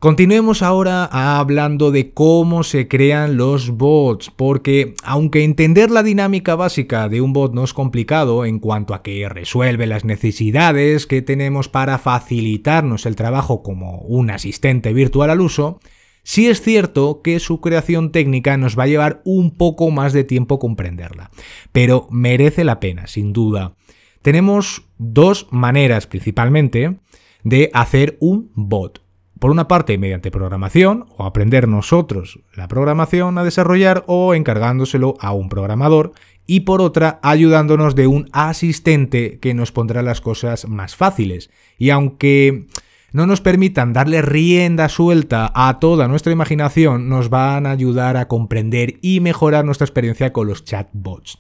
Continuemos 0.06 0.62
ahora 0.62 1.06
hablando 1.40 1.90
de 1.90 2.14
cómo 2.14 2.62
se 2.62 2.88
crean 2.88 3.38
los 3.38 3.72
bots, 3.72 4.30
porque 4.30 4.94
aunque 5.04 5.44
entender 5.44 5.90
la 5.90 6.04
dinámica 6.04 6.54
básica 6.54 7.10
de 7.10 7.22
un 7.22 7.34
bot 7.34 7.56
no 7.56 7.64
es 7.64 7.74
complicado 7.74 8.46
en 8.46 8.60
cuanto 8.60 8.94
a 8.94 9.02
que 9.02 9.28
resuelve 9.28 9.88
las 9.88 10.06
necesidades 10.06 11.08
que 11.08 11.24
tenemos 11.24 11.70
para 11.70 11.98
facilitarnos 11.98 13.08
el 13.08 13.16
trabajo 13.16 13.64
como 13.64 14.02
un 14.02 14.30
asistente 14.30 14.94
virtual 14.94 15.32
al 15.32 15.42
uso, 15.42 15.80
sí 16.22 16.50
es 16.50 16.62
cierto 16.62 17.24
que 17.24 17.40
su 17.40 17.60
creación 17.60 18.12
técnica 18.12 18.58
nos 18.58 18.78
va 18.78 18.84
a 18.84 18.88
llevar 18.90 19.24
un 19.26 19.58
poco 19.58 19.90
más 19.90 20.14
de 20.14 20.24
tiempo 20.24 20.60
comprenderla, 20.60 21.32
pero 21.72 22.08
merece 22.12 22.64
la 22.64 22.80
pena, 22.80 23.08
sin 23.08 23.34
duda. 23.34 23.74
Tenemos 24.22 24.84
dos 25.00 25.48
maneras 25.50 26.06
principalmente 26.06 27.00
de 27.44 27.72
hacer 27.74 28.18
un 28.20 28.52
bot. 28.54 29.05
Por 29.40 29.52
una 29.52 29.68
parte, 29.68 29.98
mediante 29.98 30.32
programación, 30.32 31.06
o 31.18 31.26
aprender 31.26 31.68
nosotros 31.68 32.40
la 32.54 32.68
programación 32.68 33.38
a 33.38 33.44
desarrollar 33.44 34.04
o 34.08 34.34
encargándoselo 34.34 35.16
a 35.20 35.34
un 35.34 35.50
programador, 35.50 36.14
y 36.48 36.62
por 36.62 36.82
otra, 36.82 37.20
ayudándonos 37.24 37.96
de 37.96 38.08
un 38.08 38.30
asistente 38.32 39.40
que 39.40 39.54
nos 39.54 39.72
pondrá 39.72 40.02
las 40.04 40.22
cosas 40.22 40.68
más 40.68 40.96
fáciles. 40.96 41.50
Y 41.78 41.90
aunque 41.90 42.68
no 43.12 43.26
nos 43.26 43.42
permitan 43.42 43.94
darle 43.94 44.22
rienda 44.22 44.90
suelta 44.90 45.52
a 45.56 45.80
toda 45.80 46.08
nuestra 46.08 46.32
imaginación, 46.32 47.10
nos 47.10 47.30
van 47.30 47.66
a 47.66 47.72
ayudar 47.72 48.18
a 48.18 48.28
comprender 48.28 48.96
y 49.02 49.22
mejorar 49.22 49.66
nuestra 49.66 49.86
experiencia 49.86 50.34
con 50.34 50.48
los 50.48 50.64
chatbots. 50.64 51.38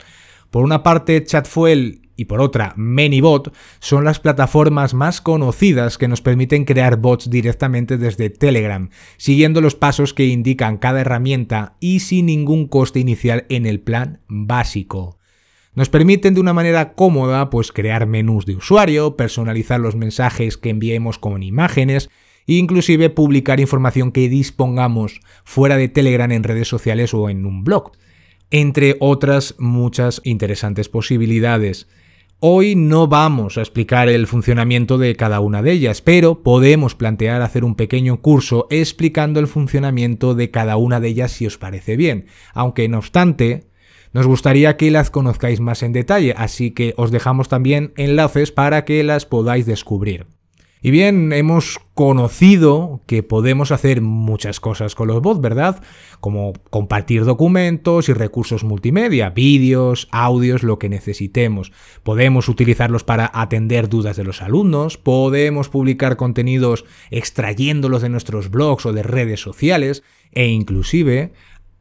Por 0.51 0.63
una 0.63 0.83
parte, 0.83 1.23
Chatfuel 1.23 2.04
y 2.15 2.25
por 2.25 2.41
otra 2.41 2.73
ManyBot 2.77 3.53
son 3.79 4.05
las 4.05 4.19
plataformas 4.19 4.93
más 4.93 5.21
conocidas 5.21 5.97
que 5.97 6.07
nos 6.07 6.21
permiten 6.21 6.65
crear 6.65 6.97
bots 6.97 7.29
directamente 7.29 7.97
desde 7.97 8.29
Telegram, 8.29 8.89
siguiendo 9.17 9.61
los 9.61 9.75
pasos 9.75 10.13
que 10.13 10.25
indican 10.25 10.77
cada 10.77 11.01
herramienta 11.01 11.75
y 11.79 11.99
sin 11.99 12.27
ningún 12.27 12.67
coste 12.67 12.99
inicial 12.99 13.45
en 13.49 13.65
el 13.65 13.79
plan 13.79 14.21
básico. 14.27 15.17
Nos 15.73 15.89
permiten 15.89 16.33
de 16.33 16.41
una 16.41 16.53
manera 16.53 16.93
cómoda 16.93 17.49
pues 17.49 17.71
crear 17.71 18.05
menús 18.05 18.45
de 18.45 18.55
usuario, 18.55 19.17
personalizar 19.17 19.79
los 19.79 19.95
mensajes 19.95 20.57
que 20.57 20.69
enviemos 20.69 21.19
con 21.19 21.43
imágenes 21.43 22.09
e 22.47 22.53
inclusive 22.53 23.09
publicar 23.09 23.59
información 23.59 24.11
que 24.11 24.29
dispongamos 24.29 25.19
fuera 25.43 25.75
de 25.75 25.89
Telegram 25.89 26.31
en 26.31 26.43
redes 26.43 26.69
sociales 26.69 27.13
o 27.13 27.29
en 27.29 27.45
un 27.45 27.63
blog 27.63 27.91
entre 28.51 28.95
otras 28.99 29.55
muchas 29.57 30.21
interesantes 30.23 30.89
posibilidades. 30.89 31.87
Hoy 32.41 32.75
no 32.75 33.07
vamos 33.07 33.57
a 33.57 33.61
explicar 33.61 34.09
el 34.09 34.27
funcionamiento 34.27 34.97
de 34.97 35.15
cada 35.15 35.39
una 35.39 35.61
de 35.61 35.71
ellas, 35.71 36.01
pero 36.01 36.43
podemos 36.43 36.93
plantear 36.93 37.41
hacer 37.41 37.63
un 37.63 37.75
pequeño 37.75 38.21
curso 38.21 38.67
explicando 38.69 39.39
el 39.39 39.47
funcionamiento 39.47 40.35
de 40.35 40.51
cada 40.51 40.75
una 40.75 40.99
de 40.99 41.07
ellas 41.07 41.31
si 41.31 41.47
os 41.47 41.57
parece 41.57 41.95
bien, 41.95 42.25
aunque 42.53 42.89
no 42.89 42.97
obstante, 42.97 43.69
nos 44.11 44.27
gustaría 44.27 44.75
que 44.75 44.91
las 44.91 45.11
conozcáis 45.11 45.61
más 45.61 45.81
en 45.81 45.93
detalle, 45.93 46.35
así 46.37 46.71
que 46.71 46.93
os 46.97 47.09
dejamos 47.09 47.47
también 47.47 47.93
enlaces 47.95 48.51
para 48.51 48.83
que 48.83 49.01
las 49.05 49.25
podáis 49.25 49.65
descubrir. 49.65 50.27
Y 50.85 50.91
bien, 50.91 51.33
hemos 51.33 51.79
conocido 51.95 53.01
que 53.07 53.23
podemos 53.23 53.71
hacer 53.71 54.01
muchas 54.01 54.59
cosas 54.59 54.93
con 54.93 55.07
los 55.07 55.19
bots, 55.19 55.41
¿verdad? 55.41 55.81
Como 56.19 56.53
compartir 56.69 57.25
documentos 57.25 58.07
y 58.07 58.13
recursos 58.13 58.63
multimedia, 58.63 59.31
vídeos, 59.31 60.07
audios, 60.11 60.61
lo 60.61 60.77
que 60.77 60.87
necesitemos. 60.87 61.71
Podemos 62.03 62.49
utilizarlos 62.49 63.03
para 63.03 63.31
atender 63.33 63.89
dudas 63.89 64.15
de 64.15 64.25
los 64.25 64.43
alumnos, 64.43 64.99
podemos 64.99 65.69
publicar 65.69 66.17
contenidos 66.17 66.85
extrayéndolos 67.09 68.03
de 68.03 68.09
nuestros 68.09 68.51
blogs 68.51 68.85
o 68.85 68.93
de 68.93 69.01
redes 69.01 69.39
sociales 69.39 70.03
e 70.33 70.49
inclusive 70.49 71.33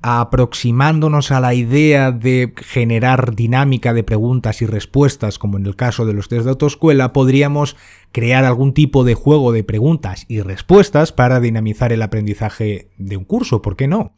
aproximándonos 0.06 1.30
a 1.30 1.40
la 1.40 1.54
idea 1.54 2.12
de 2.12 2.52
generar 2.58 3.34
dinámica 3.34 3.94
de 3.94 4.04
preguntas 4.04 4.60
y 4.60 4.66
respuestas, 4.66 5.38
como 5.38 5.56
en 5.56 5.64
el 5.64 5.76
caso 5.76 6.04
de 6.04 6.12
los 6.12 6.28
test 6.28 6.44
de 6.44 6.50
autoescuela, 6.50 7.14
podríamos 7.14 7.74
crear 8.12 8.44
algún 8.44 8.74
tipo 8.74 9.02
de 9.02 9.14
juego 9.14 9.50
de 9.50 9.64
preguntas 9.64 10.26
y 10.28 10.42
respuestas 10.42 11.12
para 11.12 11.40
dinamizar 11.40 11.90
el 11.90 12.02
aprendizaje 12.02 12.90
de 12.98 13.16
un 13.16 13.24
curso, 13.24 13.62
¿por 13.62 13.76
qué 13.76 13.88
no? 13.88 14.12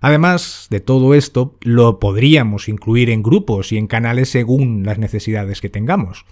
Además 0.00 0.66
de 0.68 0.80
todo 0.80 1.14
esto, 1.14 1.56
lo 1.60 2.00
podríamos 2.00 2.68
incluir 2.68 3.08
en 3.08 3.22
grupos 3.22 3.70
y 3.70 3.76
en 3.76 3.86
canales 3.86 4.30
según 4.30 4.82
las 4.84 4.98
necesidades 4.98 5.60
que 5.60 5.68
tengamos. 5.68 6.24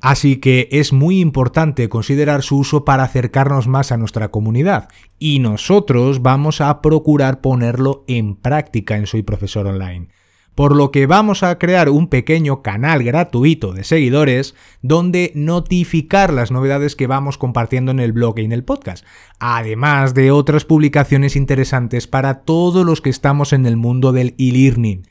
Así 0.00 0.36
que 0.36 0.68
es 0.72 0.92
muy 0.94 1.20
importante 1.20 1.90
considerar 1.90 2.42
su 2.42 2.58
uso 2.58 2.84
para 2.86 3.02
acercarnos 3.02 3.68
más 3.68 3.92
a 3.92 3.98
nuestra 3.98 4.30
comunidad 4.30 4.88
y 5.18 5.40
nosotros 5.40 6.22
vamos 6.22 6.62
a 6.62 6.80
procurar 6.80 7.42
ponerlo 7.42 8.04
en 8.08 8.34
práctica 8.34 8.96
en 8.96 9.06
Soy 9.06 9.22
Profesor 9.22 9.66
Online. 9.66 10.08
Por 10.54 10.74
lo 10.74 10.90
que 10.90 11.06
vamos 11.06 11.42
a 11.42 11.58
crear 11.58 11.90
un 11.90 12.08
pequeño 12.08 12.62
canal 12.62 13.02
gratuito 13.04 13.72
de 13.72 13.84
seguidores 13.84 14.54
donde 14.80 15.32
notificar 15.34 16.32
las 16.32 16.50
novedades 16.50 16.96
que 16.96 17.06
vamos 17.06 17.36
compartiendo 17.38 17.92
en 17.92 18.00
el 18.00 18.12
blog 18.12 18.38
y 18.38 18.44
en 18.44 18.52
el 18.52 18.64
podcast, 18.64 19.04
además 19.38 20.14
de 20.14 20.30
otras 20.30 20.64
publicaciones 20.64 21.36
interesantes 21.36 22.06
para 22.06 22.40
todos 22.40 22.84
los 22.86 23.00
que 23.00 23.10
estamos 23.10 23.52
en 23.52 23.66
el 23.66 23.76
mundo 23.76 24.12
del 24.12 24.34
e-learning. 24.38 25.06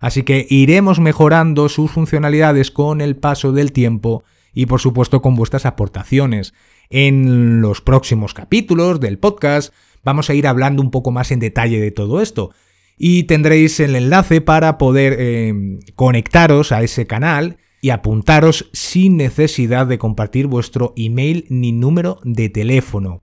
Así 0.00 0.22
que 0.22 0.46
iremos 0.50 1.00
mejorando 1.00 1.70
sus 1.70 1.90
funcionalidades 1.90 2.70
con 2.70 3.00
el 3.00 3.16
paso 3.16 3.52
del 3.52 3.72
tiempo 3.72 4.22
y 4.54 4.66
por 4.66 4.80
supuesto 4.80 5.20
con 5.20 5.34
vuestras 5.34 5.66
aportaciones. 5.66 6.54
En 6.90 7.60
los 7.60 7.80
próximos 7.80 8.34
capítulos 8.34 9.00
del 9.00 9.18
podcast 9.18 9.74
vamos 10.02 10.30
a 10.30 10.34
ir 10.34 10.46
hablando 10.46 10.82
un 10.82 10.90
poco 10.90 11.10
más 11.10 11.30
en 11.30 11.40
detalle 11.40 11.80
de 11.80 11.90
todo 11.90 12.20
esto 12.20 12.50
y 12.96 13.24
tendréis 13.24 13.80
el 13.80 13.96
enlace 13.96 14.40
para 14.40 14.78
poder 14.78 15.16
eh, 15.18 15.52
conectaros 15.96 16.72
a 16.72 16.82
ese 16.82 17.06
canal 17.06 17.58
y 17.80 17.90
apuntaros 17.90 18.70
sin 18.72 19.16
necesidad 19.16 19.86
de 19.86 19.98
compartir 19.98 20.46
vuestro 20.46 20.94
email 20.96 21.44
ni 21.50 21.72
número 21.72 22.18
de 22.24 22.48
teléfono. 22.48 23.22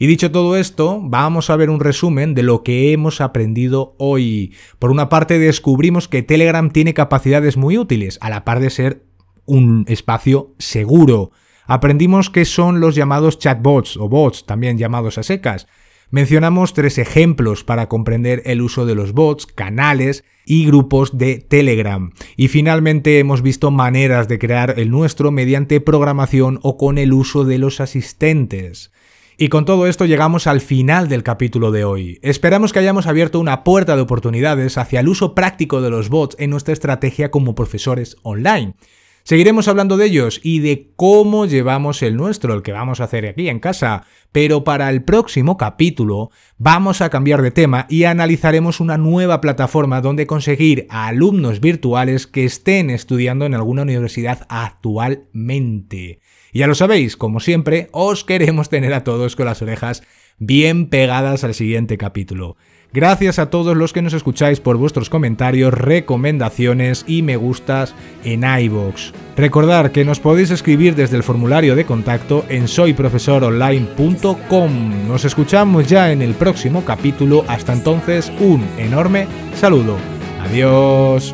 Y 0.00 0.06
dicho 0.06 0.32
todo 0.32 0.56
esto, 0.56 0.98
vamos 1.02 1.50
a 1.50 1.56
ver 1.56 1.68
un 1.68 1.78
resumen 1.78 2.34
de 2.34 2.42
lo 2.42 2.62
que 2.64 2.92
hemos 2.92 3.20
aprendido 3.20 3.94
hoy. 3.98 4.54
Por 4.78 4.90
una 4.90 5.10
parte, 5.10 5.38
descubrimos 5.38 6.08
que 6.08 6.22
Telegram 6.22 6.70
tiene 6.70 6.94
capacidades 6.94 7.58
muy 7.58 7.76
útiles, 7.76 8.18
a 8.22 8.30
la 8.30 8.44
par 8.44 8.60
de 8.60 8.70
ser 8.70 9.04
un 9.46 9.84
espacio 9.88 10.54
seguro. 10.58 11.30
Aprendimos 11.66 12.30
qué 12.30 12.44
son 12.44 12.80
los 12.80 12.94
llamados 12.94 13.38
chatbots 13.38 13.96
o 13.96 14.08
bots, 14.08 14.46
también 14.46 14.78
llamados 14.78 15.18
a 15.18 15.22
secas. 15.22 15.66
Mencionamos 16.10 16.74
tres 16.74 16.98
ejemplos 16.98 17.62
para 17.62 17.88
comprender 17.88 18.42
el 18.44 18.62
uso 18.62 18.84
de 18.84 18.96
los 18.96 19.12
bots, 19.12 19.46
canales 19.46 20.24
y 20.44 20.66
grupos 20.66 21.16
de 21.16 21.36
Telegram. 21.36 22.10
Y 22.36 22.48
finalmente 22.48 23.20
hemos 23.20 23.42
visto 23.42 23.70
maneras 23.70 24.26
de 24.26 24.40
crear 24.40 24.74
el 24.78 24.90
nuestro 24.90 25.30
mediante 25.30 25.80
programación 25.80 26.58
o 26.62 26.76
con 26.76 26.98
el 26.98 27.12
uso 27.12 27.44
de 27.44 27.58
los 27.58 27.80
asistentes. 27.80 28.90
Y 29.38 29.48
con 29.48 29.64
todo 29.64 29.86
esto 29.86 30.04
llegamos 30.04 30.48
al 30.48 30.60
final 30.60 31.08
del 31.08 31.22
capítulo 31.22 31.70
de 31.70 31.84
hoy. 31.84 32.18
Esperamos 32.22 32.72
que 32.72 32.80
hayamos 32.80 33.06
abierto 33.06 33.38
una 33.38 33.62
puerta 33.62 33.94
de 33.94 34.02
oportunidades 34.02 34.76
hacia 34.76 35.00
el 35.00 35.08
uso 35.08 35.34
práctico 35.34 35.80
de 35.80 35.90
los 35.90 36.08
bots 36.08 36.36
en 36.40 36.50
nuestra 36.50 36.74
estrategia 36.74 37.30
como 37.30 37.54
profesores 37.54 38.16
online. 38.22 38.74
Seguiremos 39.22 39.68
hablando 39.68 39.96
de 39.96 40.06
ellos 40.06 40.40
y 40.42 40.60
de 40.60 40.90
cómo 40.96 41.46
llevamos 41.46 42.02
el 42.02 42.16
nuestro, 42.16 42.54
el 42.54 42.62
que 42.62 42.72
vamos 42.72 43.00
a 43.00 43.04
hacer 43.04 43.26
aquí 43.26 43.48
en 43.48 43.60
casa, 43.60 44.04
pero 44.32 44.64
para 44.64 44.88
el 44.90 45.02
próximo 45.02 45.56
capítulo 45.56 46.30
vamos 46.56 47.00
a 47.00 47.10
cambiar 47.10 47.42
de 47.42 47.50
tema 47.50 47.86
y 47.88 48.04
analizaremos 48.04 48.80
una 48.80 48.96
nueva 48.96 49.40
plataforma 49.40 50.00
donde 50.00 50.26
conseguir 50.26 50.86
a 50.88 51.06
alumnos 51.08 51.60
virtuales 51.60 52.26
que 52.26 52.44
estén 52.44 52.90
estudiando 52.90 53.44
en 53.44 53.54
alguna 53.54 53.82
universidad 53.82 54.46
actualmente. 54.48 56.20
Y 56.52 56.60
ya 56.60 56.66
lo 56.66 56.74
sabéis, 56.74 57.16
como 57.16 57.40
siempre, 57.40 57.88
os 57.92 58.24
queremos 58.24 58.68
tener 58.68 58.94
a 58.94 59.04
todos 59.04 59.36
con 59.36 59.46
las 59.46 59.62
orejas 59.62 60.02
bien 60.38 60.88
pegadas 60.88 61.44
al 61.44 61.54
siguiente 61.54 61.98
capítulo. 61.98 62.56
Gracias 62.92 63.38
a 63.38 63.50
todos 63.50 63.76
los 63.76 63.92
que 63.92 64.02
nos 64.02 64.14
escucháis 64.14 64.58
por 64.58 64.76
vuestros 64.76 65.10
comentarios, 65.10 65.72
recomendaciones 65.72 67.04
y 67.06 67.22
me 67.22 67.36
gustas 67.36 67.94
en 68.24 68.42
iVoox. 68.42 69.12
Recordad 69.36 69.92
que 69.92 70.04
nos 70.04 70.18
podéis 70.18 70.50
escribir 70.50 70.96
desde 70.96 71.16
el 71.16 71.22
formulario 71.22 71.76
de 71.76 71.84
contacto 71.84 72.44
en 72.48 72.66
soyprofesoronline.com. 72.66 75.08
Nos 75.08 75.24
escuchamos 75.24 75.86
ya 75.86 76.10
en 76.10 76.20
el 76.20 76.34
próximo 76.34 76.84
capítulo. 76.84 77.44
Hasta 77.46 77.72
entonces, 77.72 78.32
un 78.40 78.66
enorme 78.76 79.28
saludo. 79.54 79.96
Adiós. 80.40 81.32